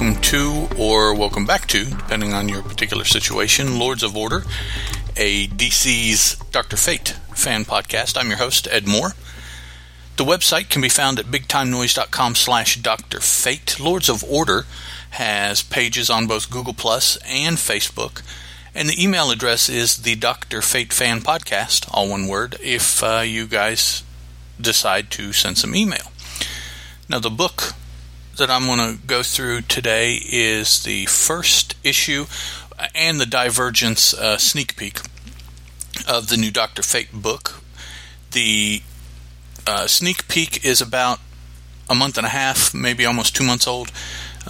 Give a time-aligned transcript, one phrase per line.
[0.00, 4.44] Welcome to, or welcome back to, depending on your particular situation, Lords of Order,
[5.14, 6.78] a DC's Dr.
[6.78, 8.16] Fate fan podcast.
[8.16, 9.12] I'm your host, Ed Moore.
[10.16, 13.20] The website can be found at bigtimenoise.com slash Dr.
[13.20, 13.78] Fate.
[13.78, 14.64] Lords of Order
[15.10, 18.22] has pages on both Google Plus and Facebook.
[18.74, 20.62] And the email address is the Dr.
[20.62, 24.02] Fate Fan Podcast, all one word, if uh, you guys
[24.58, 26.10] decide to send some email.
[27.06, 27.74] Now, the book
[28.40, 32.24] that I'm going to go through today is the first issue
[32.94, 35.00] and the Divergence uh, sneak peek
[36.08, 37.62] of the new Doctor Fate book.
[38.30, 38.80] The
[39.66, 41.20] uh, sneak peek is about
[41.90, 43.92] a month and a half, maybe almost two months old.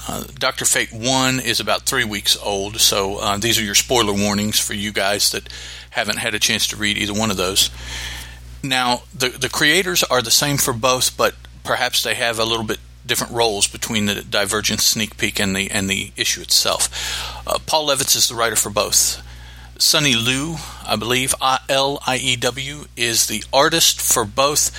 [0.07, 4.13] Uh, Doctor Fate 1 is about three weeks old, so uh, these are your spoiler
[4.13, 5.49] warnings for you guys that
[5.91, 7.71] haven't had a chance to read either one of those.
[8.63, 12.65] Now, the, the creators are the same for both, but perhaps they have a little
[12.65, 12.79] bit
[13.11, 16.89] different roles between the Divergence sneak peek and the and the issue itself.
[17.47, 19.21] Uh, Paul Levitz is the writer for both.
[19.79, 21.35] Sonny Liew, I believe,
[21.69, 24.71] L I E W, is the artist for both,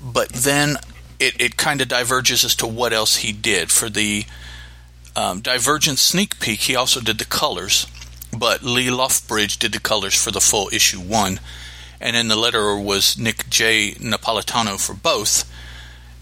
[0.00, 0.76] but then
[1.20, 3.70] it, it kind of diverges as to what else he did.
[3.70, 4.24] For the
[5.14, 7.86] um, Divergence sneak peek, he also did the colors,
[8.36, 11.40] but Lee Loughridge did the colors for the full issue one.
[12.00, 13.92] And then the letterer was Nick J.
[13.98, 15.50] Napolitano for both.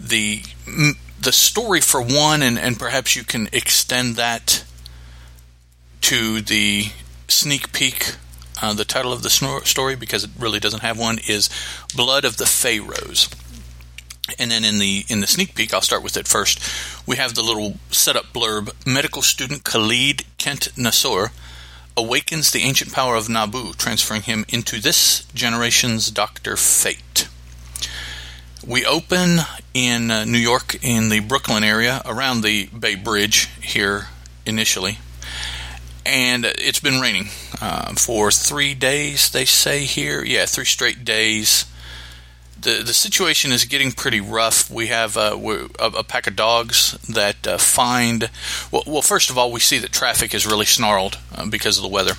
[0.01, 0.43] The
[1.23, 4.65] the story for one, and, and perhaps you can extend that
[6.03, 6.87] to the
[7.29, 8.17] sneak peek.
[8.61, 9.31] Uh, the title of the
[9.65, 11.49] story, because it really doesn't have one, is
[11.95, 13.29] "Blood of the Pharaohs."
[14.39, 16.61] And then in the in the sneak peek, I'll start with it first.
[17.07, 21.31] We have the little setup blurb: Medical student Khalid Kent Nassour
[21.97, 27.12] awakens the ancient power of Nabu, transferring him into this generation's Doctor Fate.
[28.67, 29.41] We open
[29.75, 34.07] in uh, New York, in the Brooklyn area, around the Bay Bridge here
[34.47, 34.99] initially.
[36.07, 37.29] And it's been raining
[37.61, 40.23] uh, for three days, they say here.
[40.25, 41.65] Yeah, three straight days.
[42.61, 44.71] The, the situation is getting pretty rough.
[44.71, 45.37] We have uh,
[45.81, 48.31] a, a, pack of dogs that uh, find.
[48.71, 51.83] Well, well, first of all, we see that traffic is really snarled uh, because of
[51.83, 52.13] the weather.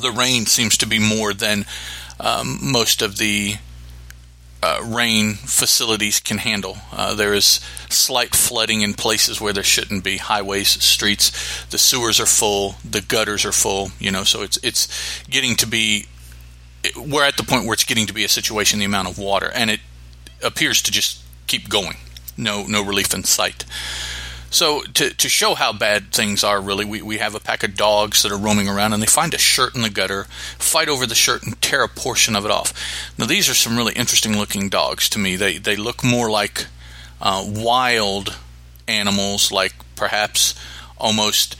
[0.00, 1.64] The rain seems to be more than
[2.20, 3.56] um, most of the
[4.62, 6.78] uh, rain facilities can handle.
[6.92, 10.16] Uh, there is slight flooding in places where there shouldn't be.
[10.16, 13.90] Highways, streets, the sewers are full, the gutters are full.
[13.98, 16.06] You know, so it's it's getting to be.
[16.96, 18.78] We're at the point where it's getting to be a situation.
[18.78, 19.80] The amount of water, and it
[20.42, 21.96] appears to just keep going.
[22.36, 23.64] No, no relief in sight.
[24.50, 27.76] So to to show how bad things are, really, we, we have a pack of
[27.76, 30.24] dogs that are roaming around, and they find a shirt in the gutter,
[30.58, 32.72] fight over the shirt, and tear a portion of it off.
[33.18, 35.36] Now these are some really interesting looking dogs to me.
[35.36, 36.66] They they look more like
[37.20, 38.36] uh, wild
[38.86, 40.54] animals, like perhaps
[40.96, 41.56] almost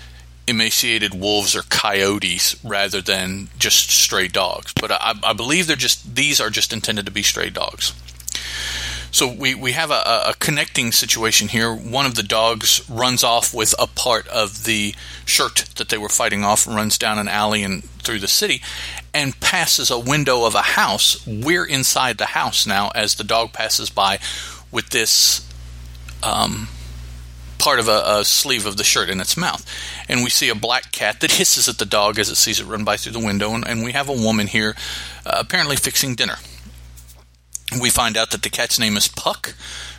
[0.47, 4.73] emaciated wolves or coyotes rather than just stray dogs.
[4.73, 7.93] But I, I believe they're just these are just intended to be stray dogs.
[9.19, 11.75] So we, we have a, a, connecting situation here.
[11.75, 16.09] One of the dogs runs off with a part of the shirt that they were
[16.09, 18.63] fighting off, runs down an alley and through the city,
[19.13, 21.27] and passes a window of a house.
[21.27, 24.21] We're inside the house now as the dog passes by
[24.71, 25.45] with this
[26.23, 26.69] um,
[27.59, 29.67] part of a, a, sleeve of the shirt in its mouth.
[30.09, 32.67] And we see a black cat that hisses at the dog as it sees it
[32.67, 33.53] run by through the window.
[33.53, 34.77] And, and we have a woman here
[35.27, 36.37] uh, apparently fixing dinner
[37.81, 39.55] we find out that the cat's name is Puck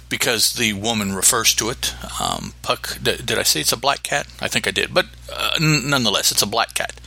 [0.10, 1.94] because the woman refers to it.
[2.20, 4.28] Um, Puck, did, did, I say it's a black cat?
[4.42, 7.00] I think I did, but uh, n- nonetheless, it's a black cat.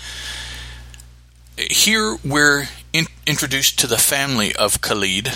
[1.58, 5.32] Here we're in- introduced to the family of Khalid.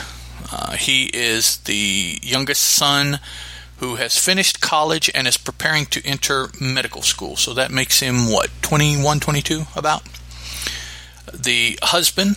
[0.52, 3.18] Uh, he is the youngest son
[3.78, 7.36] who has finished college and is preparing to enter medical school.
[7.36, 10.02] So that makes him, what, 21, 22 about?
[11.34, 12.36] The husband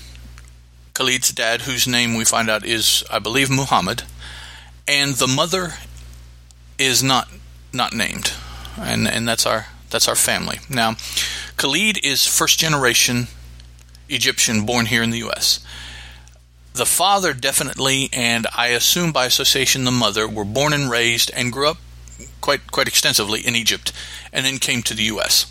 [0.99, 4.03] Khalid's dad, whose name we find out is, I believe, Muhammad,
[4.85, 5.75] and the mother
[6.77, 7.29] is not
[7.71, 8.33] not named,
[8.77, 10.59] and and that's our that's our family.
[10.69, 10.97] Now,
[11.55, 13.29] Khalid is first generation
[14.09, 15.61] Egyptian, born here in the U.S.
[16.73, 21.53] The father definitely, and I assume by association the mother, were born and raised and
[21.53, 21.77] grew up
[22.41, 23.93] quite quite extensively in Egypt,
[24.33, 25.45] and then came to the U.S.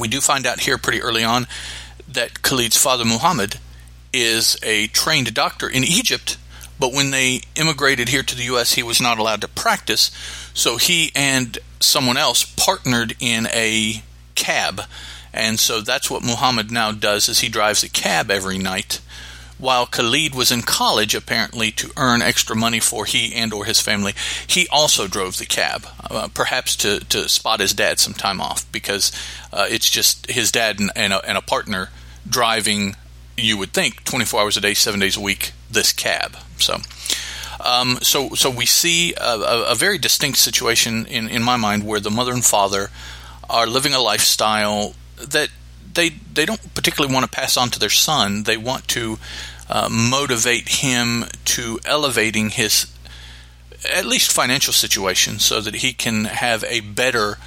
[0.00, 1.46] We do find out here pretty early on
[2.08, 3.58] that Khalid's father Muhammad
[4.12, 6.36] is a trained doctor in Egypt,
[6.78, 10.10] but when they immigrated here to the U.S., he was not allowed to practice.
[10.54, 14.02] So he and someone else partnered in a
[14.34, 14.82] cab,
[15.32, 19.00] and so that's what Muhammad now does: is he drives a cab every night
[19.62, 23.80] while Khalid was in college, apparently to earn extra money for he and or his
[23.80, 24.12] family,
[24.44, 28.70] he also drove the cab, uh, perhaps to, to spot his dad some time off,
[28.72, 29.12] because
[29.52, 31.90] uh, it's just his dad and, and, a, and a partner
[32.28, 32.96] driving,
[33.36, 36.36] you would think, 24 hours a day, seven days a week, this cab.
[36.58, 36.78] So.
[37.64, 42.00] Um, so, so we see a, a, very distinct situation in, in my mind where
[42.00, 42.90] the mother and father
[43.48, 45.50] are living a lifestyle that
[45.94, 48.44] they they don't particularly want to pass on to their son.
[48.44, 49.18] They want to
[49.68, 52.92] uh, motivate him to elevating his
[53.92, 57.38] at least financial situation so that he can have a better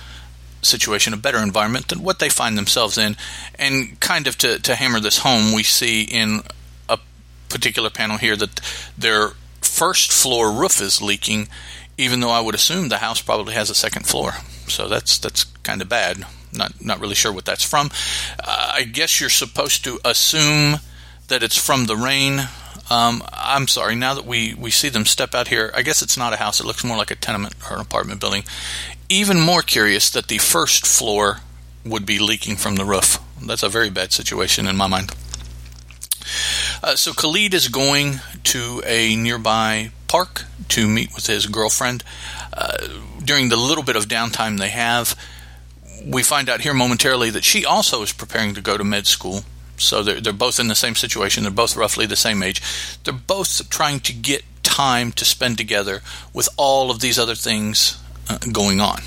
[0.66, 3.16] situation, a better environment than what they find themselves in.
[3.58, 6.42] And kind of to, to hammer this home, we see in
[6.90, 7.00] a
[7.50, 8.60] particular panel here that
[8.98, 9.32] their
[9.62, 11.48] first floor roof is leaking,
[11.98, 14.34] even though I would assume the house probably has a second floor.
[14.68, 16.26] So that's that's kind of bad.
[16.54, 17.92] Not not really sure what that's from.
[18.44, 20.80] Uh, I guess you're supposed to assume
[21.28, 22.48] that it's from the rain.
[22.90, 23.96] Um, I'm sorry.
[23.96, 26.60] Now that we we see them step out here, I guess it's not a house.
[26.60, 28.44] It looks more like a tenement or an apartment building.
[29.10, 31.42] Even more curious that the first floor
[31.86, 33.20] would be leaking from the roof.
[33.42, 35.12] That's a very bad situation in my mind.
[36.84, 42.04] Uh, so Khalid is going to a nearby park to meet with his girlfriend.
[42.52, 42.78] Uh,
[43.24, 45.16] during the little bit of downtime they have,
[46.06, 49.42] we find out here momentarily that she also is preparing to go to med school.
[49.78, 51.44] So they're, they're both in the same situation.
[51.44, 52.62] They're both roughly the same age.
[53.04, 56.02] They're both trying to get time to spend together
[56.34, 59.02] with all of these other things uh, going on.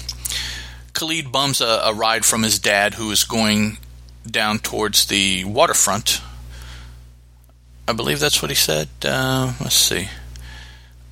[0.95, 3.79] Khalid bums a, a ride from his dad, who is going
[4.27, 6.21] down towards the waterfront.
[7.87, 8.89] I believe that's what he said.
[9.05, 10.09] Uh, let's see.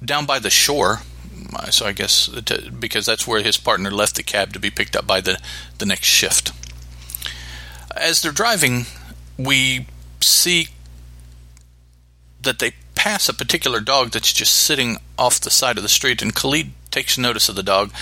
[0.05, 1.01] Down by the shore
[1.71, 4.97] so I guess to, because that's where his partner left the cab to be picked
[4.97, 5.39] up by the,
[5.79, 6.53] the next shift.
[7.97, 8.87] As they're driving,
[9.39, 9.87] we
[10.21, 10.69] see
[12.43, 16.23] that they pass a particular dog that's just sitting off the side of the street,
[16.23, 17.93] and Khalid takes notice of the dog.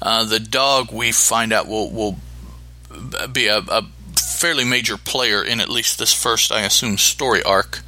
[0.00, 2.16] Uh, the dog, we find out, will will
[3.32, 3.82] be a, a,
[4.16, 7.80] fairly major player in at least this first, I assume, story arc.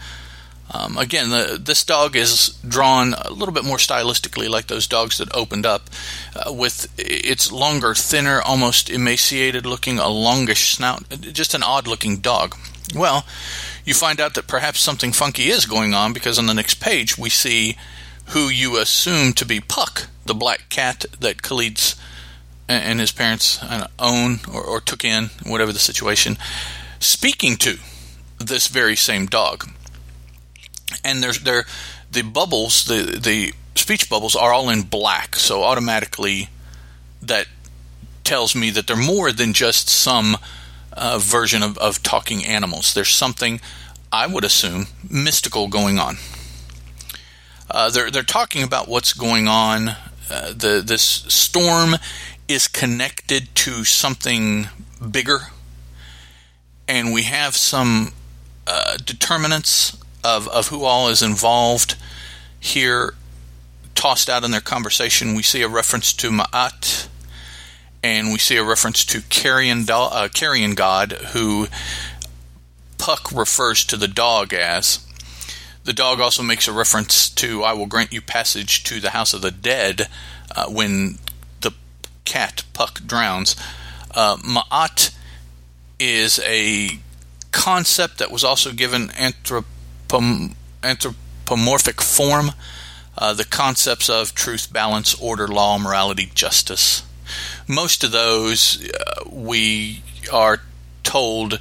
[0.70, 5.19] Um, again, the, this dog is drawn a little bit more stylistically like those dogs
[5.19, 5.88] that opened up,
[6.34, 11.08] uh, with its longer, thinner, almost emaciated looking, a longish snout.
[11.20, 12.56] Just an odd looking dog.
[12.94, 13.25] Well,
[13.84, 17.16] you find out that perhaps something funky is going on because on the next page
[17.16, 17.76] we see
[18.28, 21.96] who you assume to be Puck, the black cat that Khalid's
[22.69, 23.58] and his parents
[23.98, 26.36] own or, or took in, whatever the situation,
[27.00, 27.78] speaking to
[28.38, 29.70] this very same dog.
[31.02, 31.64] And there's there
[32.10, 36.48] the bubbles the the speech bubbles are all in black so automatically
[37.22, 37.46] that
[38.24, 40.36] tells me that they're more than just some
[40.92, 42.92] uh, version of, of talking animals.
[42.92, 43.60] There's something
[44.10, 46.16] i would assume mystical going on
[47.70, 49.91] uh, they're they're talking about what's going on
[50.31, 51.97] uh, the this storm
[52.49, 54.69] is connected to something
[55.11, 55.49] bigger
[56.88, 58.12] and we have some
[58.67, 61.96] uh, determinants of, of who all is involved
[62.58, 63.15] here
[63.94, 65.34] tossed out in their conversation.
[65.34, 67.08] We see a reference to Ma'at,
[68.03, 71.69] and we see a reference to carrion, do- uh, carrion God, who
[72.96, 75.05] Puck refers to the dog as.
[75.88, 79.32] The dog also makes a reference to I will grant you passage to the house
[79.32, 80.06] of the dead
[80.54, 81.18] uh, when
[81.62, 81.72] the
[82.26, 83.56] cat Puck drowns.
[84.14, 85.16] Uh, Ma'at
[85.98, 86.98] is a
[87.52, 89.64] concept that was also given anthrop
[90.84, 92.50] anthropomorphic form,
[93.16, 97.02] uh, the concepts of truth, balance, order, law, morality, justice.
[97.66, 100.60] Most of those uh, we are
[101.02, 101.58] told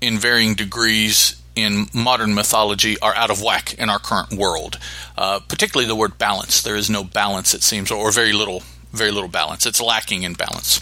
[0.00, 4.78] in varying degrees in modern mythology are out of whack in our current world.
[5.16, 6.62] Uh, particularly the word balance.
[6.62, 9.66] There is no balance, it seems, or very little, very little balance.
[9.66, 10.80] It's lacking in balance.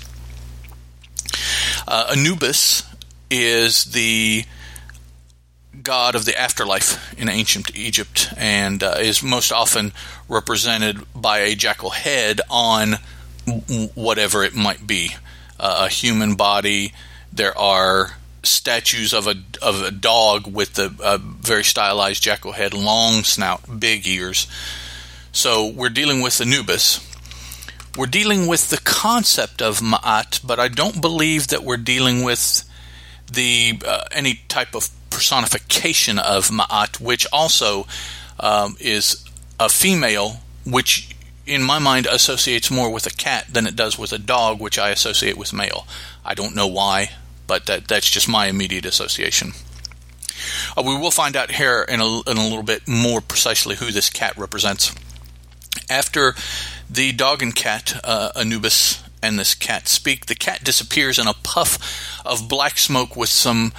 [1.87, 2.83] Uh, Anubis
[3.31, 4.45] is the
[5.83, 9.93] god of the afterlife in ancient Egypt and uh, is most often
[10.29, 12.95] represented by a jackal head on
[13.95, 15.15] whatever it might be
[15.59, 16.93] uh, a human body.
[17.33, 23.23] There are statues of a of a dog with a, very stylized jackal head, long
[23.25, 24.47] snout, big ears.
[25.33, 27.01] So we're dealing with Anubis.
[27.97, 32.65] We're dealing with the concept of Ma'at, but I don't believe that we're dealing with
[33.33, 37.87] the uh, any type of personification of Ma'at, which also
[38.41, 39.25] um, is
[39.61, 41.15] a female, which
[41.47, 44.79] in my mind associates more with a cat than it does with a dog, which
[44.79, 45.87] I associate with male.
[46.25, 47.11] I don't know why,
[47.47, 49.53] but that, that's just my immediate association.
[50.77, 53.91] Uh, we will find out here in a, in a little bit more precisely who
[53.91, 54.95] this cat represents.
[55.89, 56.35] After
[56.89, 61.35] the dog and cat, uh, Anubis and this cat speak, the cat disappears in a
[61.35, 63.73] puff of black smoke with some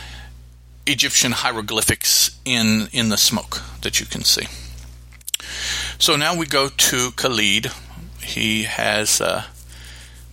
[0.88, 4.46] Egyptian hieroglyphics in in the smoke that you can see.
[5.98, 7.72] So now we go to Khalid.
[8.22, 9.46] He has uh,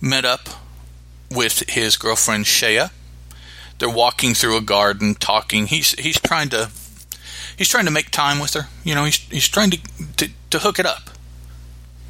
[0.01, 0.49] met up
[1.31, 2.89] with his girlfriend Shea.
[3.79, 5.67] They're walking through a garden, talking.
[5.67, 6.69] He's he's trying to
[7.57, 8.67] he's trying to make time with her.
[8.83, 9.79] You know, he's he's trying to
[10.17, 11.09] to, to hook it up.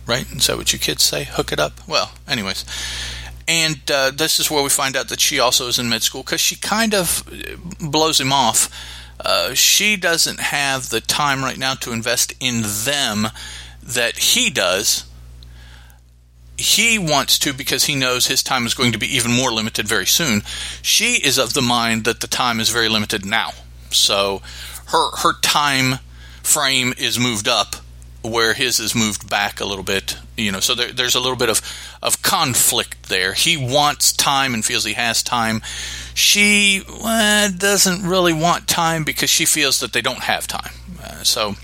[0.06, 0.30] Right?
[0.32, 1.24] Is that what you kids say?
[1.24, 1.88] Hook it up?
[1.88, 2.66] Well, anyways.
[3.48, 6.24] And uh, this is where we find out that she also is in med school
[6.24, 7.24] because she kind of
[7.80, 8.70] blows him off.
[9.20, 13.30] Uh, she doesn't have the time right now to invest in them
[13.82, 15.06] that he does.
[16.58, 19.88] He wants to because he knows his time is going to be even more limited
[19.88, 20.44] very soon.
[20.82, 23.52] She is of the mind that the time is very limited now.
[23.90, 24.42] So
[24.88, 26.00] her her time
[26.44, 27.78] frame is moved up
[28.24, 30.18] where his is moved back a little bit.
[30.38, 31.62] You know, so there, there's a little bit of
[32.02, 33.34] of conflict there.
[33.34, 35.62] He wants time and feels he has time.
[36.14, 40.74] She well, doesn't really want time because she feels that they don't have time.
[41.04, 41.56] Uh, so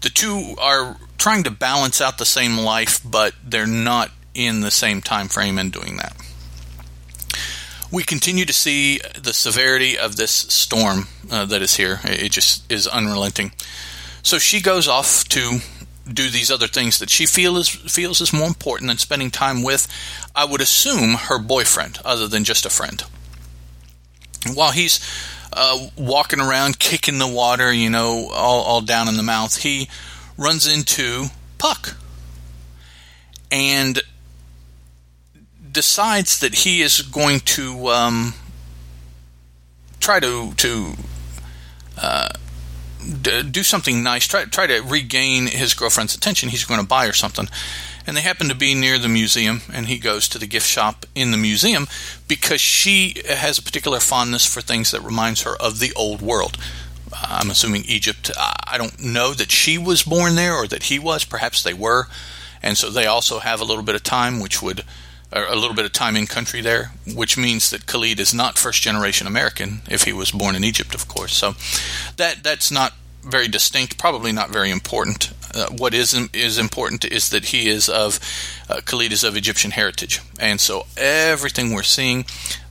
[0.00, 4.70] the two are trying to balance out the same life, but they're not in the
[4.70, 6.14] same time frame in doing that.
[7.90, 12.00] We continue to see the severity of this storm uh, that is here.
[12.04, 13.52] It just is unrelenting.
[14.22, 15.60] So she goes off to
[16.06, 19.88] do these other things that she feels feels is more important than spending time with,
[20.36, 23.02] I would assume, her boyfriend, other than just a friend.
[24.52, 25.00] While he's
[25.54, 29.88] uh, walking around, kicking the water, you know, all, all down in the mouth, he
[30.36, 31.26] runs into
[31.58, 31.96] Puck
[33.50, 34.00] and
[35.70, 38.34] decides that he is going to um,
[40.00, 40.94] try to to
[42.00, 42.28] uh,
[43.22, 46.48] do something nice, try try to regain his girlfriend's attention.
[46.48, 47.48] He's going to buy her something,
[48.06, 51.06] and they happen to be near the museum, and he goes to the gift shop
[51.14, 51.86] in the museum
[52.28, 56.58] because she has a particular fondness for things that reminds her of the old world.
[57.22, 58.30] I'm assuming Egypt.
[58.36, 61.24] I don't know that she was born there or that he was.
[61.24, 62.06] Perhaps they were,
[62.62, 64.84] and so they also have a little bit of time, which would
[65.34, 68.82] a little bit of time in country there, which means that Khalid is not first
[68.82, 71.34] generation American if he was born in Egypt, of course.
[71.34, 71.54] So
[72.16, 72.92] that that's not
[73.22, 75.32] very distinct, probably not very important.
[75.54, 78.20] Uh, what is is important is that he is of
[78.68, 82.24] uh, Khalid is of Egyptian heritage, and so everything we're seeing,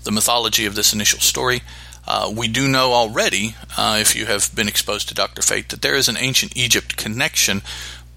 [0.03, 1.61] the mythology of this initial story.
[2.07, 5.41] Uh, we do know already, uh, if you have been exposed to Dr.
[5.41, 7.61] Fate, that there is an ancient Egypt connection,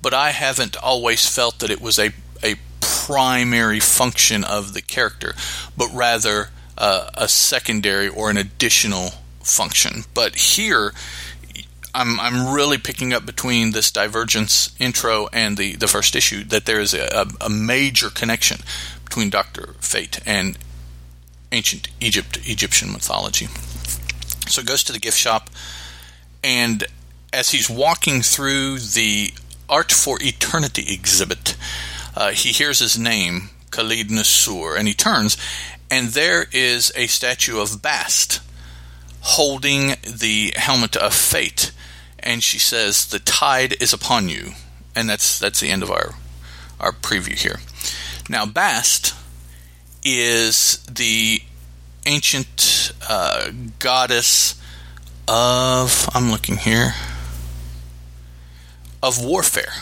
[0.02, 2.11] but I haven't always felt that it was a,
[2.43, 5.35] a primary function of the character,
[5.76, 9.11] but rather uh, a secondary or an additional
[9.43, 10.05] function.
[10.14, 10.93] But here,
[11.95, 16.66] I'm I'm really picking up between this divergence intro and the, the first issue that
[16.66, 18.59] there is a, a major connection
[19.05, 20.59] between Doctor Fate and
[21.52, 23.49] ancient Egypt Egyptian mythology.
[24.48, 25.50] So he goes to the gift shop,
[26.42, 26.84] and
[27.32, 29.32] as he's walking through the
[29.68, 31.56] Art for Eternity exhibit,
[32.14, 35.36] uh, he hears his name, Khalid Nassour, and he turns,
[35.90, 38.40] and there is a statue of Bast
[39.20, 41.72] holding the helmet of fate.
[42.18, 44.52] And she says, The tide is upon you.
[44.94, 46.14] And that's that's the end of our
[46.80, 47.60] our preview here.
[48.28, 49.14] Now Bast
[50.04, 51.42] is the
[52.06, 52.46] ancient
[53.09, 54.61] uh, goddess
[55.28, 56.95] of I'm looking here
[59.02, 59.73] of warfare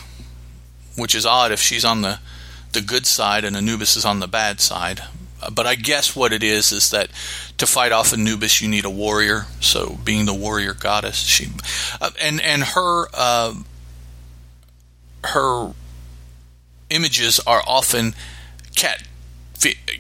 [0.97, 2.19] which is odd if she's on the
[2.73, 5.01] the good side and Anubis is on the bad side.
[5.41, 7.09] Uh, but I guess what it is is that
[7.59, 9.47] to fight off Anubis, you need a warrior.
[9.61, 11.49] So, being the warrior goddess, she
[12.01, 13.55] uh, and and her uh,
[15.25, 15.73] her
[16.91, 18.15] images are often
[18.77, 19.03] cat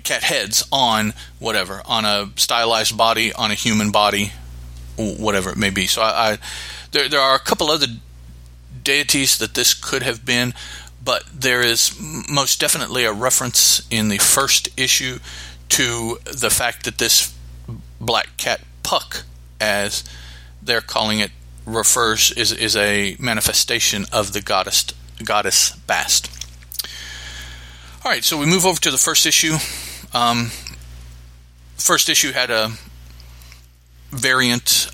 [0.02, 4.32] cat heads on whatever on a stylized body on a human body,
[4.96, 5.86] whatever it may be.
[5.86, 6.38] So, I, I
[6.92, 7.86] there there are a couple other
[8.82, 10.54] deities that this could have been,
[11.02, 15.18] but there is most definitely a reference in the first issue
[15.70, 17.34] to the fact that this
[18.00, 19.24] black cat puck,
[19.60, 20.04] as
[20.62, 21.30] they're calling it,
[21.66, 24.84] refers is is a manifestation of the goddess
[25.24, 26.33] goddess Bast.
[28.04, 29.54] All right, so we move over to the first issue.
[30.12, 30.50] Um,
[31.78, 32.72] first issue had a
[34.10, 34.90] variant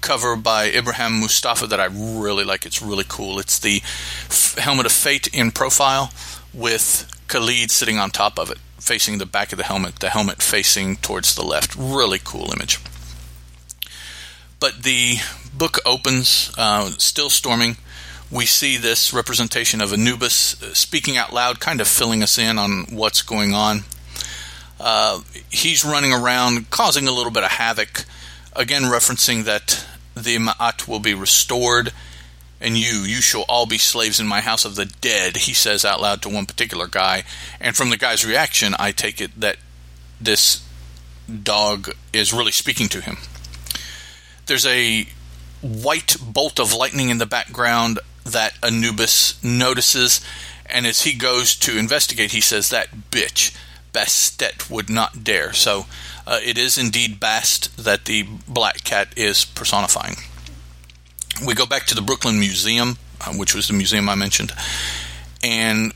[0.00, 2.64] cover by Ibrahim Mustafa that I really like.
[2.64, 3.38] It's really cool.
[3.38, 6.12] It's the f- helmet of fate in profile
[6.54, 10.40] with Khalid sitting on top of it, facing the back of the helmet, the helmet
[10.40, 11.76] facing towards the left.
[11.76, 12.80] Really cool image.
[14.60, 15.16] But the
[15.52, 17.76] book opens, uh, still storming.
[18.30, 22.58] We see this representation of Anubis uh, speaking out loud, kind of filling us in
[22.58, 23.80] on what's going on.
[24.78, 28.04] Uh, he's running around, causing a little bit of havoc.
[28.54, 29.84] Again, referencing that
[30.14, 31.92] the Ma'at will be restored,
[32.60, 35.84] and you, you shall all be slaves in my house of the dead, he says
[35.84, 37.24] out loud to one particular guy.
[37.60, 39.56] And from the guy's reaction, I take it that
[40.20, 40.64] this
[41.42, 43.18] dog is really speaking to him.
[44.46, 45.06] There's a
[45.62, 47.98] white bolt of lightning in the background
[48.32, 50.20] that Anubis notices,
[50.66, 53.56] and as he goes to investigate, he says, That bitch,
[53.92, 55.52] Bastet, would not dare.
[55.52, 55.86] So
[56.26, 60.16] uh, it is indeed Bast that the black cat is personifying.
[61.46, 64.52] We go back to the Brooklyn Museum, uh, which was the museum I mentioned,
[65.42, 65.92] and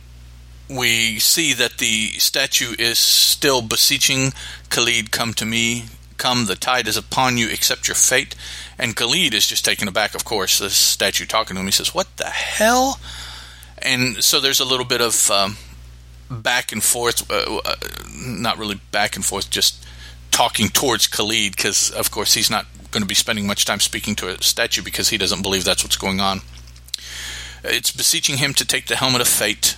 [0.69, 4.33] we see that the statue is still beseeching
[4.71, 5.85] Khalid, come to me,
[6.17, 8.35] come, the tide is upon you, accept your fate.
[8.79, 11.67] And Khalid is just taken aback, of course, the statue talking to him.
[11.67, 12.99] He says, What the hell?
[13.79, 15.57] And so there's a little bit of um,
[16.31, 17.75] back and forth, uh, uh,
[18.17, 19.85] not really back and forth, just
[20.31, 24.15] talking towards Khalid, because, of course, he's not going to be spending much time speaking
[24.17, 26.41] to a statue because he doesn't believe that's what's going on.
[27.63, 29.77] It's beseeching him to take the helmet of fate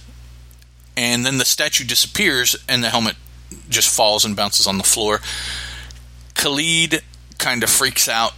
[0.96, 3.16] and then the statue disappears and the helmet
[3.68, 5.20] just falls and bounces on the floor.
[6.34, 7.02] Khalid
[7.38, 8.32] kind of freaks out,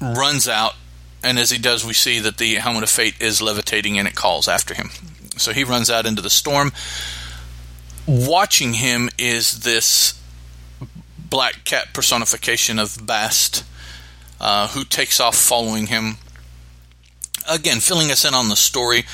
[0.00, 0.74] runs out,
[1.22, 4.14] and as he does, we see that the helmet of fate is levitating and it
[4.14, 4.90] calls after him.
[5.36, 6.72] So he runs out into the storm.
[8.06, 10.20] Watching him is this
[11.18, 13.64] black cat personification of Bast,
[14.40, 16.18] uh, who takes off following him.
[17.48, 19.04] Again, filling us in on the story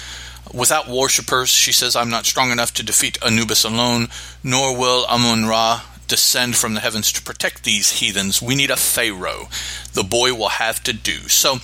[0.53, 4.09] Without worshippers, she says, I'm not strong enough to defeat Anubis alone,
[4.43, 8.43] nor will Amun Ra descend from the heavens to protect these heathens.
[8.43, 9.49] We need a pharaoh.
[9.95, 11.27] The boy will have to do.
[11.29, 11.57] So,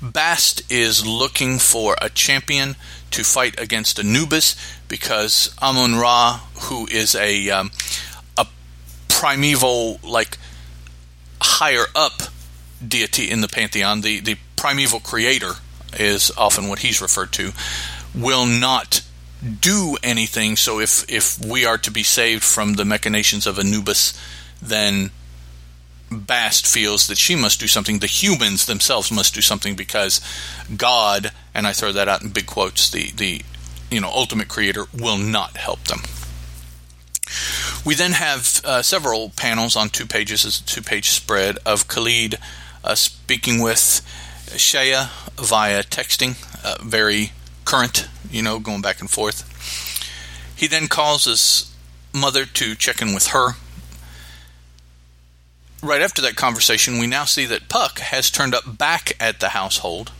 [0.00, 2.76] Bast is looking for a champion
[3.10, 4.54] to fight against Anubis
[4.86, 7.72] because Amun Ra, who is a um,
[8.38, 8.46] a
[9.08, 10.38] primeval like
[11.42, 12.22] higher up
[12.86, 15.54] deity in the pantheon, the the primeval creator
[15.98, 17.50] is often what he's referred to
[18.14, 19.00] will not
[19.60, 20.56] do anything.
[20.56, 24.18] So if if we are to be saved from the machinations of Anubis,
[24.60, 25.10] then
[26.10, 27.98] Bast feels that she must do something.
[27.98, 30.20] The humans themselves must do something because
[30.76, 33.42] God, and I throw that out in big quotes, the the
[33.90, 36.02] you know ultimate creator will not help them.
[37.84, 41.88] We then have uh, several panels on two pages, as a two page spread of
[41.88, 42.38] Khalid
[42.84, 44.00] uh, speaking with
[44.56, 47.32] Shea via texting, uh, very
[47.64, 49.44] current, you know, going back and forth.
[50.56, 51.74] He then calls his
[52.12, 53.52] mother to check in with her.
[55.82, 59.50] Right after that conversation, we now see that Puck has turned up back at the
[59.50, 60.12] household.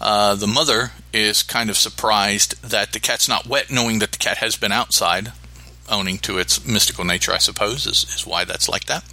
[0.00, 4.18] Uh, the mother is kind of surprised that the cat's not wet, knowing that the
[4.18, 5.32] cat has been outside,
[5.90, 9.04] owning to its mystical nature, I suppose, is, is why that's like that.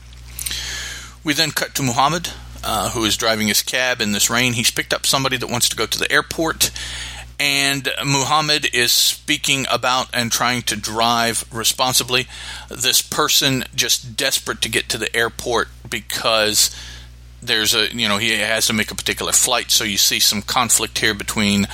[1.24, 2.30] We then cut to Muhammad,
[2.64, 4.54] uh, who is driving his cab in this rain.
[4.54, 6.72] He's picked up somebody that wants to go to the airport,
[7.40, 12.28] and Muhammad is speaking about and trying to drive responsibly.
[12.70, 16.76] This person just desperate to get to the airport because
[17.42, 19.72] there's a you know he has to make a particular flight.
[19.72, 21.66] So you see some conflict here between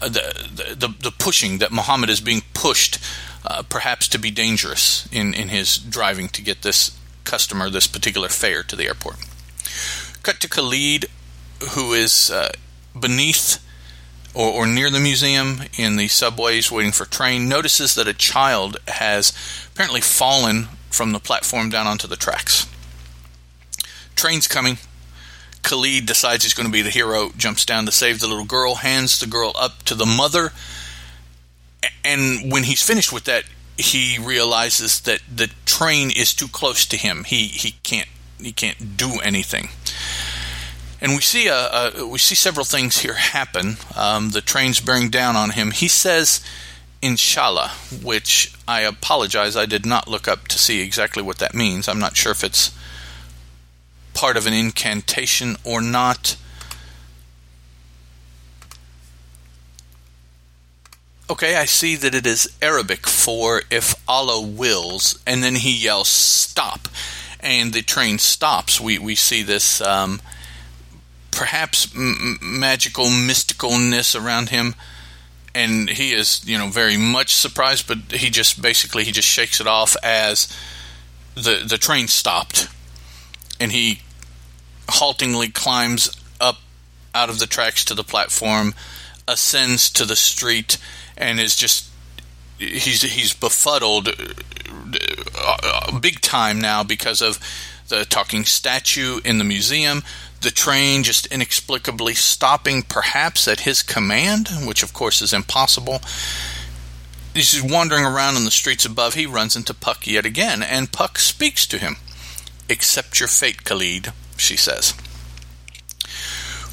[0.00, 2.98] uh, the the, the pushing that Muhammad is being pushed,
[3.44, 8.28] uh, perhaps to be dangerous in in his driving to get this customer this particular
[8.28, 9.16] fare to the airport.
[10.22, 11.06] Cut to Khalid,
[11.70, 12.52] who is uh,
[12.98, 13.58] beneath
[14.34, 18.76] or, or near the museum in the subways waiting for train notices that a child
[18.88, 19.32] has
[19.72, 22.66] apparently fallen from the platform down onto the tracks.
[24.14, 24.78] Train's coming.
[25.62, 28.76] Khalid decides he's going to be the hero, jumps down to save the little girl,
[28.76, 30.52] hands the girl up to the mother,
[32.04, 33.44] and when he's finished with that,
[33.76, 37.24] he realizes that the train is too close to him.
[37.24, 38.08] He he can't
[38.40, 39.68] he can't do anything
[41.02, 43.76] and we see a, a, we see several things here happen.
[43.96, 45.72] Um, the train's bearing down on him.
[45.72, 46.40] He says,
[47.02, 51.88] "Inshallah," which I apologize, I did not look up to see exactly what that means.
[51.88, 52.70] I'm not sure if it's
[54.14, 56.36] part of an incantation or not.
[61.28, 66.08] Okay, I see that it is Arabic for if Allah wills, and then he yells,
[66.08, 66.86] "Stop!"
[67.40, 68.80] and the train stops.
[68.80, 69.80] We we see this.
[69.80, 70.20] Um,
[71.32, 74.74] perhaps m- magical mysticalness around him.
[75.54, 79.60] And he is you know very much surprised but he just basically he just shakes
[79.60, 80.48] it off as
[81.34, 82.68] the the train stopped.
[83.60, 84.00] And he
[84.88, 86.58] haltingly climbs up
[87.14, 88.74] out of the tracks to the platform,
[89.28, 90.78] ascends to the street,
[91.16, 91.88] and is just
[92.58, 94.08] he's he's befuddled
[95.38, 97.38] uh, big time now because of
[97.88, 100.02] the talking statue in the museum,
[100.42, 106.00] the train just inexplicably stopping, perhaps at his command, which of course is impossible.
[107.34, 109.14] He's wandering around in the streets above.
[109.14, 111.96] He runs into Puck yet again, and Puck speaks to him.
[112.68, 114.94] Accept your fate, Khalid, she says.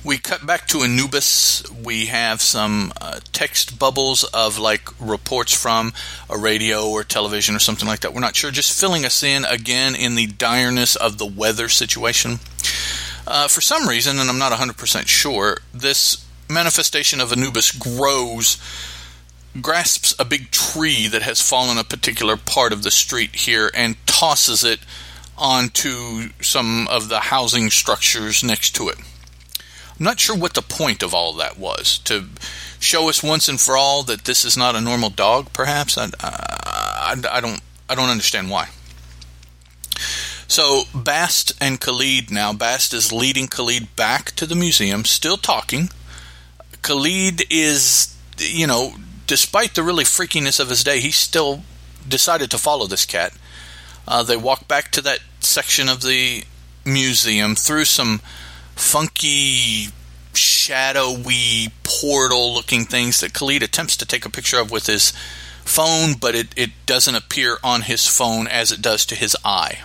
[0.03, 1.69] We cut back to Anubis.
[1.71, 5.93] We have some uh, text bubbles of like reports from
[6.29, 8.13] a radio or television or something like that.
[8.13, 8.49] We're not sure.
[8.49, 12.39] Just filling us in again in the direness of the weather situation.
[13.29, 18.57] Uh, for some reason, and I'm not 100% sure, this manifestation of Anubis grows,
[19.61, 24.03] grasps a big tree that has fallen a particular part of the street here, and
[24.07, 24.79] tosses it
[25.37, 28.97] onto some of the housing structures next to it.
[28.97, 31.99] I'm not sure what the point of all of that was.
[32.05, 32.25] To
[32.79, 35.99] show us once and for all that this is not a normal dog, perhaps?
[35.99, 38.69] I, I, I don't, I don't understand why.
[40.49, 42.53] So Bast and Khalid now.
[42.53, 45.89] Bast is leading Khalid back to the museum, still talking.
[46.81, 48.93] Khalid is, you know,
[49.27, 51.61] despite the really freakiness of his day, he still
[52.07, 53.31] decided to follow this cat.
[54.07, 56.43] Uh, they walk back to that section of the
[56.83, 58.19] museum through some
[58.75, 59.89] funky,
[60.33, 65.11] shadowy, portal looking things that Khalid attempts to take a picture of with his
[65.63, 69.83] phone, but it, it doesn't appear on his phone as it does to his eye.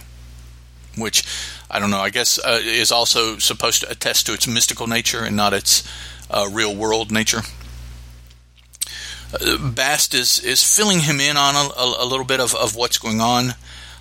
[0.97, 1.25] Which,
[1.71, 5.25] I don't know, I guess uh, is also supposed to attest to its mystical nature
[5.25, 5.83] and not its
[6.31, 7.43] uh, real world nature.
[9.33, 12.77] Uh, Bast is, is filling him in on a, a, a little bit of, of
[12.77, 13.55] what's going on.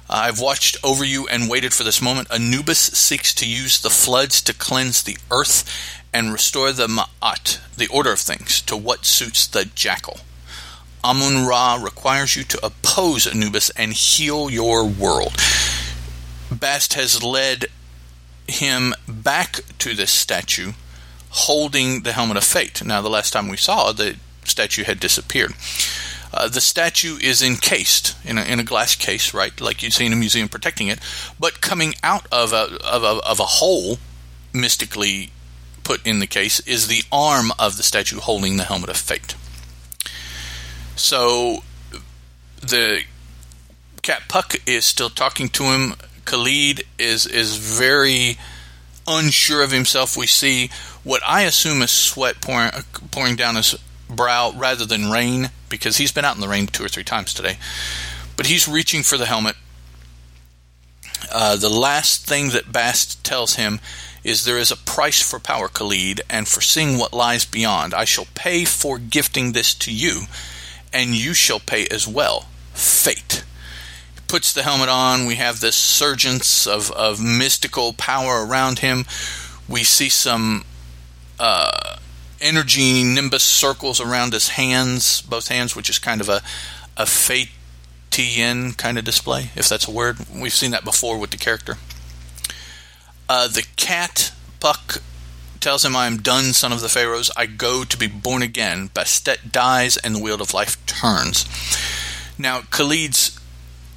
[0.10, 2.32] I've watched over you and waited for this moment.
[2.32, 5.63] Anubis seeks to use the floods to cleanse the earth
[6.13, 10.19] and restore the Ma'at, the order of things, to what suits the jackal.
[11.03, 15.34] Amun Ra requires you to oppose Anubis and heal your world.
[16.59, 17.65] Bast has led
[18.47, 20.73] him back to this statue
[21.29, 22.83] holding the helmet of fate.
[22.85, 25.53] Now, the last time we saw, the statue had disappeared.
[26.33, 30.05] Uh, the statue is encased in a, in a glass case, right, like you'd see
[30.05, 30.99] in a museum protecting it,
[31.39, 33.97] but coming out of a, of a, of a hole
[34.51, 35.31] mystically
[35.83, 39.35] put in the case is the arm of the statue holding the helmet of fate.
[40.95, 41.63] So
[42.61, 43.03] the
[44.01, 45.95] cat Puck is still talking to him.
[46.25, 48.38] Khalid is is very
[49.07, 50.15] unsure of himself.
[50.15, 50.69] We see
[51.03, 52.71] what I assume is sweat pouring
[53.12, 53.75] pouring down his
[54.09, 57.33] brow rather than rain because he's been out in the rain two or three times
[57.33, 57.57] today.
[58.36, 59.55] But he's reaching for the helmet.
[61.31, 63.79] Uh, the last thing that Bast tells him
[64.23, 67.93] is there is a price for power, Khalid, and for seeing what lies beyond.
[67.93, 70.23] I shall pay for gifting this to you,
[70.91, 72.47] and you shall pay as well.
[72.73, 73.42] Fate.
[74.33, 75.27] Puts the helmet on.
[75.27, 79.05] We have this surgence of, of mystical power around him.
[79.69, 80.65] We see some
[81.39, 81.97] uh,
[82.41, 86.41] energy nimbus circles around his hands, both hands, which is kind of a
[86.97, 90.17] a Fatian kind of display, if that's a word.
[90.33, 91.77] We've seen that before with the character.
[93.29, 95.03] Uh, the cat Puck
[95.59, 97.29] tells him, I am done, son of the Pharaohs.
[97.37, 98.89] I go to be born again.
[98.89, 101.45] Bastet dies, and the wheel of life turns.
[102.35, 103.32] Now, Khalid's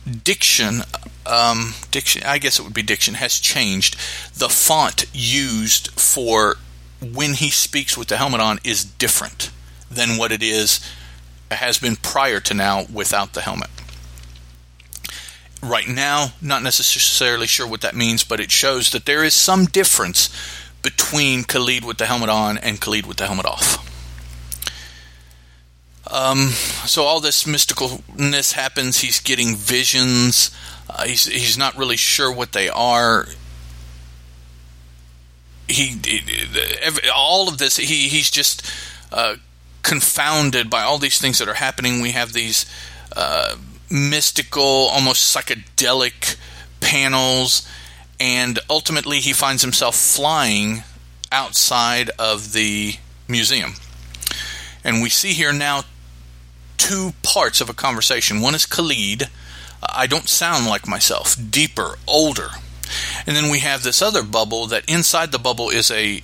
[0.07, 0.83] diction,
[1.27, 3.97] um, diction, I guess it would be diction, has changed.
[4.35, 6.57] The font used for
[7.01, 9.51] when he speaks with the helmet on is different
[9.91, 10.81] than what it is
[11.51, 13.71] has been prior to now without the helmet.
[15.63, 19.65] Right now, not necessarily sure what that means, but it shows that there is some
[19.67, 20.31] difference
[20.83, 23.86] between Khalid with the helmet on and Khalid with the helmet off.
[26.11, 26.51] Um,
[26.87, 29.01] so all this mysticalness happens.
[29.01, 30.51] He's getting visions.
[30.89, 33.27] Uh, he's he's not really sure what they are
[35.69, 35.99] he,
[37.15, 38.71] all of this he he's just
[39.13, 39.37] uh,
[39.83, 42.01] confounded by all these things that are happening.
[42.01, 42.67] We have these
[43.15, 43.57] uh,
[43.91, 46.37] mystical, almost psychedelic
[46.81, 47.69] panels,
[48.21, 50.83] and ultimately he finds himself flying
[51.33, 52.95] outside of the
[53.29, 53.75] museum.
[54.85, 55.83] And we see here now
[56.77, 58.41] two parts of a conversation.
[58.41, 59.29] One is Khalid.
[59.83, 61.37] I don't sound like myself.
[61.51, 62.51] Deeper, older,
[63.27, 66.23] and then we have this other bubble that inside the bubble is a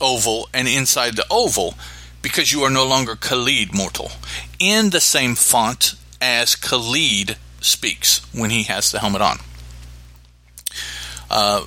[0.00, 1.74] oval, and inside the oval,
[2.22, 4.12] because you are no longer Khalid mortal,
[4.58, 9.38] in the same font as Khalid speaks when he has the helmet on.
[11.30, 11.64] Uh,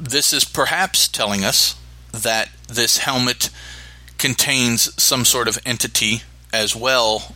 [0.00, 1.74] this is perhaps telling us
[2.12, 3.50] that this helmet
[4.16, 7.34] contains some sort of entity as well,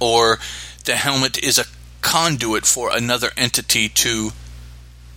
[0.00, 0.38] or
[0.84, 1.64] the helmet is a
[2.00, 4.30] conduit for another entity to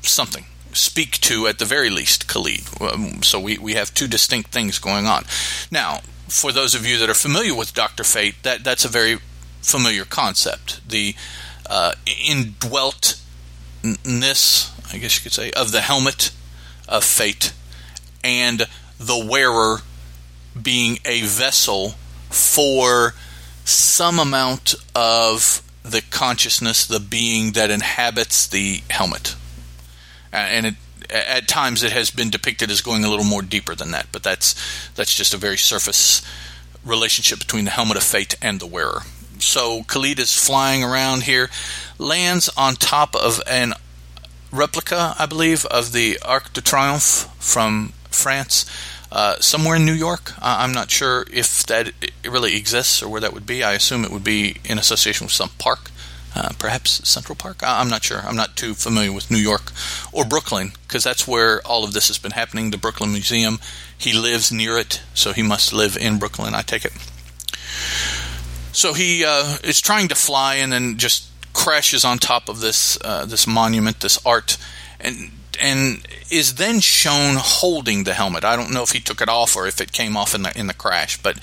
[0.02, 2.62] something speak to at the very least Khalid.
[2.80, 5.26] Um, so we, we have two distinct things going on.
[5.72, 9.20] Now, for those of you that are familiar with Doctor Fate, that that's a very
[9.62, 10.88] familiar concept.
[10.88, 11.16] The
[11.70, 13.24] uh, indweltness,
[14.94, 16.32] I guess you could say, of the helmet
[16.88, 17.54] of fate,
[18.24, 18.68] and
[19.00, 19.80] the wearer
[20.60, 21.96] being a vessel
[22.30, 23.14] for
[23.68, 29.36] some amount of the consciousness, the being that inhabits the helmet.
[30.32, 30.76] Uh, and it,
[31.10, 34.24] at times it has been depicted as going a little more deeper than that, but
[34.24, 34.56] that's
[34.96, 36.22] that's just a very surface
[36.84, 39.02] relationship between the helmet of fate and the wearer.
[39.40, 41.50] So Khalid is flying around here,
[41.98, 43.74] lands on top of an
[44.52, 48.66] replica, I believe, of the Arc de Triomphe from France,
[49.12, 50.34] uh, somewhere in New York.
[50.38, 51.92] Uh, I'm not sure if that
[52.26, 53.64] really exists or where that would be.
[53.64, 55.92] I assume it would be in association with some park.
[56.36, 57.62] Uh, perhaps Central Park.
[57.64, 58.20] I'm not sure.
[58.20, 59.72] I'm not too familiar with New York
[60.12, 62.70] or Brooklyn because that's where all of this has been happening.
[62.70, 63.60] The Brooklyn Museum.
[63.98, 66.54] He lives near it, so he must live in Brooklyn.
[66.54, 66.94] I take it.
[68.72, 73.00] So he uh, is trying to fly and then just crashes on top of this
[73.04, 74.58] uh, this monument, this art,
[75.00, 78.44] and and is then shown holding the helmet.
[78.44, 80.58] I don't know if he took it off or if it came off in the
[80.58, 81.40] in the crash, but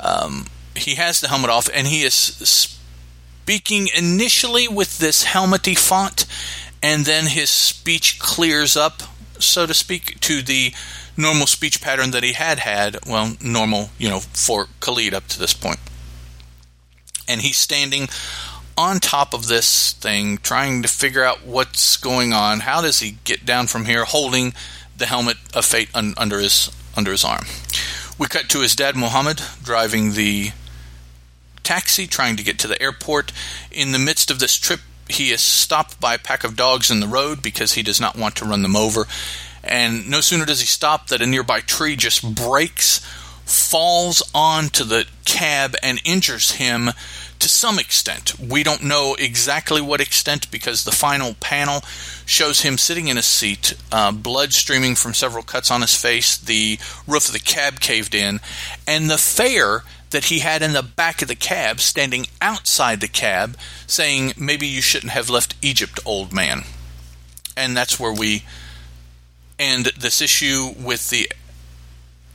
[0.00, 6.26] um, he has the helmet off and he is speaking initially with this helmety font,
[6.82, 9.02] and then his speech clears up,
[9.38, 10.72] so to speak, to the
[11.16, 12.98] normal speech pattern that he had had.
[13.06, 15.78] Well, normal, you know, for Khalid up to this point.
[15.78, 15.92] point
[17.28, 18.08] and he's standing
[18.76, 22.60] on top of this thing, trying to figure out what's going on.
[22.60, 24.54] How does he get down from here, holding
[24.96, 27.44] the helmet of fate un- under his under his arm?
[28.18, 30.52] We cut to his dad, Muhammad, driving the
[31.62, 33.32] taxi, trying to get to the airport.
[33.70, 37.00] In the midst of this trip, he is stopped by a pack of dogs in
[37.00, 39.06] the road because he does not want to run them over.
[39.64, 43.00] And no sooner does he stop that a nearby tree just breaks
[43.44, 46.90] falls onto the cab and injures him
[47.42, 48.38] to some extent.
[48.38, 51.82] We don't know exactly what extent because the final panel
[52.24, 56.38] shows him sitting in a seat, uh, blood streaming from several cuts on his face,
[56.38, 58.38] the roof of the cab caved in,
[58.86, 63.08] and the fare that he had in the back of the cab standing outside the
[63.08, 63.56] cab
[63.88, 66.62] saying, Maybe you shouldn't have left Egypt, old man.
[67.56, 68.44] And that's where we
[69.58, 71.28] end this issue with the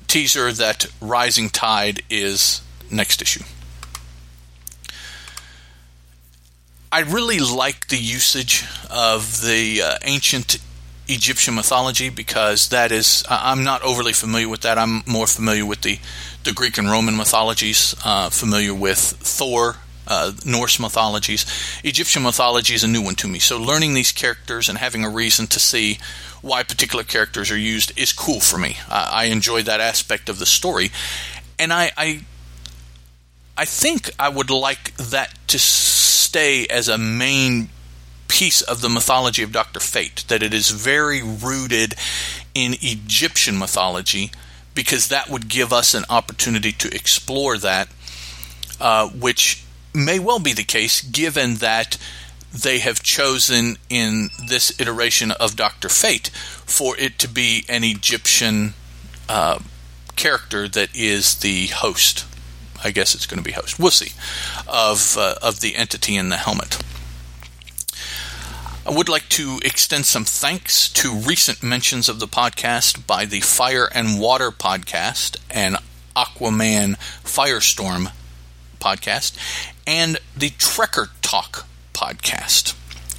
[0.08, 3.46] teaser that Rising Tide is next issue.
[6.92, 10.58] I really like the usage of the uh, ancient
[11.10, 14.78] Egyptian mythology because that is I'm not overly familiar with that.
[14.78, 16.00] I'm more familiar with the
[16.44, 21.46] the Greek and Roman mythologies, uh, familiar with Thor, uh, Norse mythologies.
[21.84, 23.40] Egyptian mythology is a new one to me.
[23.40, 26.00] So learning these characters and having a reason to see
[26.42, 28.78] why particular characters are used is cool for me.
[28.90, 30.92] Uh, I enjoy that aspect of the story,
[31.60, 32.22] and I, I,
[33.58, 35.60] I think I would like that to
[36.28, 37.70] stay as a main
[38.28, 40.26] piece of the mythology of Doctor Fate.
[40.28, 41.96] That it is very rooted
[42.54, 44.32] in Egyptian mythology,
[44.76, 47.88] because that would give us an opportunity to explore that,
[48.80, 49.64] uh, which
[49.94, 51.98] may well be the case given that
[52.54, 56.30] they have chosen in this iteration of Doctor Fate
[56.66, 58.74] for it to be an Egyptian
[59.30, 59.60] uh,
[60.16, 62.26] character that is the host.
[62.84, 63.80] I guess it's going to be host.
[63.80, 64.14] We'll see
[64.68, 66.82] of uh, of the entity in the helmet.
[68.86, 73.42] I would like to extend some thanks to recent mentions of the podcast by the
[73.42, 75.76] Fire and Water podcast and
[76.16, 78.14] Aquaman Firestorm
[78.80, 79.36] podcast
[79.86, 82.76] and the Trekker Talk podcast.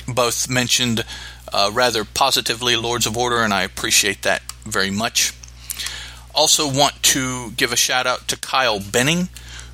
[0.07, 1.05] Both mentioned
[1.53, 5.35] uh, rather positively Lords of Order, and I appreciate that very much.
[6.35, 9.29] Also, want to give a shout out to Kyle Benning,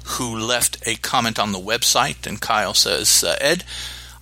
[0.04, 2.26] who left a comment on the website.
[2.26, 3.64] And Kyle says, uh, Ed,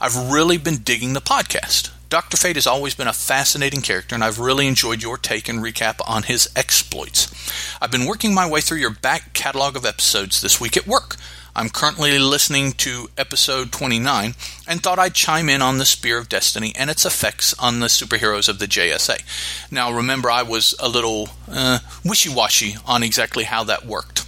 [0.01, 1.91] I've really been digging the podcast.
[2.09, 2.37] Dr.
[2.37, 5.99] Fate has always been a fascinating character, and I've really enjoyed your take and recap
[6.07, 7.33] on his exploits.
[7.81, 11.17] I've been working my way through your back catalog of episodes this week at work.
[11.57, 14.35] I'm currently listening to episode 29
[14.67, 17.87] and thought I'd chime in on the Spear of Destiny and its effects on the
[17.87, 19.23] superheroes of the JSA.
[19.71, 24.27] Now, remember, I was a little uh, wishy washy on exactly how that worked.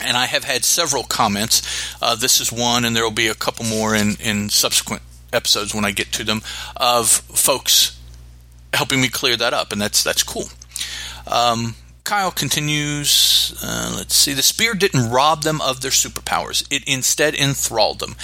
[0.00, 1.96] And I have had several comments.
[2.00, 5.74] Uh, this is one, and there will be a couple more in, in subsequent episodes
[5.74, 6.42] when I get to them,
[6.76, 7.98] of folks
[8.72, 10.48] helping me clear that up, and that's that's cool.
[11.26, 13.54] Um, Kyle continues.
[13.62, 14.32] Uh, let's see.
[14.32, 16.66] The spear didn't rob them of their superpowers.
[16.70, 18.16] It instead enthralled them.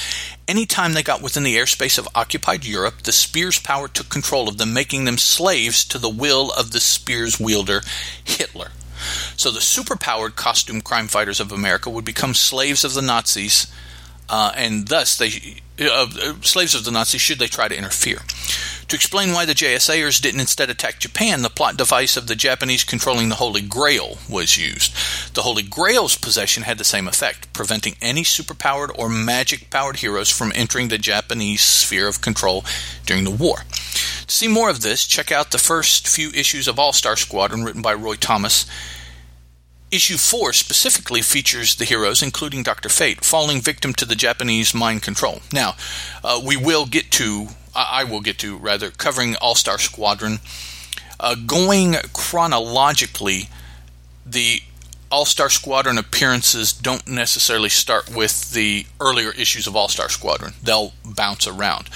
[0.48, 4.56] Anytime they got within the airspace of occupied Europe, the spear's power took control of
[4.56, 7.82] them, making them slaves to the will of the spear's wielder,
[8.24, 8.70] Hitler.
[9.36, 13.72] So the superpowered costume crime fighters of America would become slaves of the Nazis,
[14.28, 18.20] uh, and thus they uh, slaves of the Nazis should they try to interfere.
[18.88, 22.84] To explain why the JSAers didn't instead attack Japan, the plot device of the Japanese
[22.84, 24.94] controlling the Holy Grail was used.
[25.34, 30.28] The Holy Grail's possession had the same effect, preventing any superpowered or magic powered heroes
[30.30, 32.64] from entering the Japanese sphere of control
[33.06, 33.64] during the war.
[34.26, 37.64] To see more of this, check out the first few issues of All Star Squadron
[37.64, 38.66] written by Roy Thomas.
[39.94, 42.88] Issue 4 specifically features the heroes, including Dr.
[42.88, 45.40] Fate, falling victim to the Japanese mind control.
[45.52, 45.76] Now,
[46.24, 50.40] uh, we will get to I will get to rather covering All Star Squadron.
[51.20, 53.48] Uh, going chronologically,
[54.26, 54.62] the
[55.12, 60.54] All Star Squadron appearances don't necessarily start with the earlier issues of All Star Squadron.
[60.60, 61.88] They'll bounce around,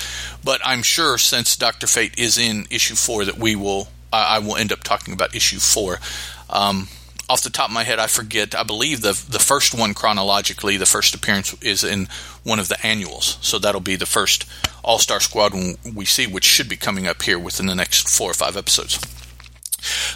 [0.45, 4.57] but I'm sure since Doctor Fate is in issue four that we will I will
[4.57, 5.99] end up talking about issue four.
[6.49, 6.89] Um,
[7.29, 8.55] off the top of my head, I forget.
[8.55, 12.09] I believe the the first one chronologically, the first appearance is in
[12.43, 14.47] one of the annuals, so that'll be the first
[14.83, 15.53] All Star squad
[15.95, 18.99] we see, which should be coming up here within the next four or five episodes.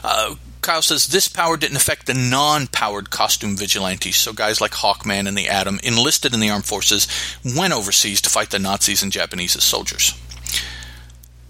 [0.02, 5.26] Uh, Kyle says this power didn't affect the non-powered costume vigilantes, so guys like Hawkman
[5.26, 7.08] and the Atom, enlisted in the armed forces,
[7.44, 10.14] went overseas to fight the Nazis and Japanese as soldiers.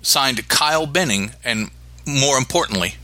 [0.01, 1.71] Signed Kyle Benning, and
[2.07, 2.97] more importantly,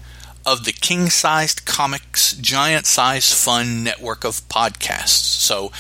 [0.49, 5.43] of the King Sized Comics Giant Size Fun network of podcasts.
[5.43, 5.71] So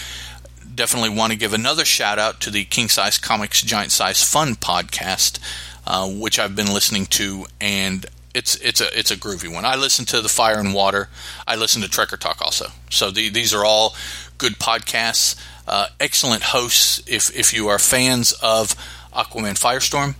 [0.74, 4.56] definitely want to give another shout out to the King Sized Comics Giant Size Fun
[4.56, 5.38] podcast,
[5.86, 8.04] uh, which I've been listening to, and
[8.34, 9.64] it's it's a it's a groovy one.
[9.64, 11.08] I listen to the Fire and Water.
[11.46, 12.66] I listen to Trekker Talk also.
[12.90, 13.96] So the, these are all
[14.36, 15.34] good podcasts.
[15.66, 17.02] Uh, excellent hosts.
[17.06, 18.74] If if you are fans of
[19.14, 20.14] Aquaman Firestorm,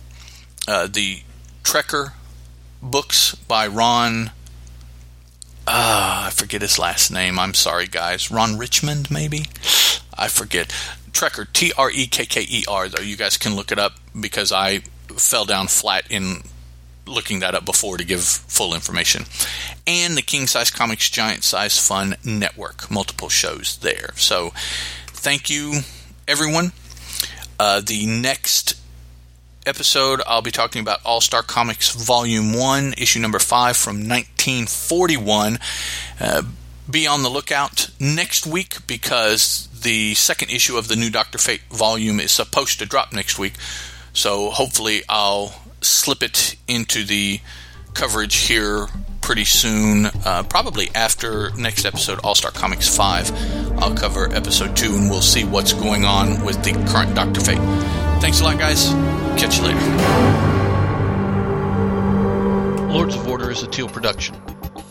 [0.67, 1.21] uh, the
[1.63, 2.13] Trekker
[2.81, 4.31] books by Ron
[5.71, 7.37] uh, I forget his last name.
[7.37, 8.31] I'm sorry, guys.
[8.31, 9.45] Ron Richmond, maybe?
[10.17, 10.69] I forget.
[11.11, 13.03] Trekker, T R E K K E R, though.
[13.03, 14.79] You guys can look it up because I
[15.15, 16.41] fell down flat in
[17.05, 19.25] looking that up before to give full information.
[19.85, 24.09] And the King Size Comics Giant Size Fun Network, multiple shows there.
[24.15, 24.51] So
[25.07, 25.81] thank you,
[26.27, 26.71] everyone.
[27.59, 28.78] Uh, the next
[29.69, 35.59] episode, I'll be talking about All Star Comics Volume 1, issue number 5 from 1941.
[36.19, 36.41] Uh,
[36.89, 41.61] be on the lookout next week because the second issue of the new Doctor Fate
[41.69, 43.53] volume is supposed to drop next week.
[44.11, 47.39] So hopefully, I'll slip it into the
[47.93, 48.87] coverage here
[49.29, 53.77] pretty soon, uh, probably after next episode, All Star Comics 5.
[53.77, 57.59] I'll cover episode 2 and we'll see what's going on with the current Doctor Fate.
[58.21, 58.87] Thanks a lot, guys.
[59.39, 59.79] Catch you later.
[62.87, 64.35] Lords of Order is a Teal production,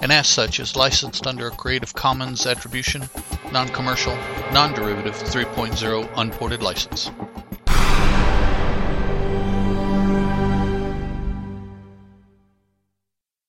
[0.03, 3.11] and as such is licensed under a Creative Commons Attribution,
[3.53, 4.17] Non Commercial,
[4.53, 7.11] Non Derivative 3.0 Unported license.